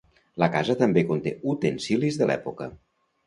[0.43, 2.71] La casa també conté utensilis de l'època.